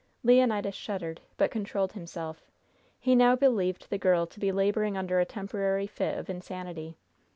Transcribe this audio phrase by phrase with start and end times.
[0.23, 2.47] Leonidas shuddered, but controlled himself.
[2.99, 6.97] He now believed the girl to be laboring under a temporary fit of insanity.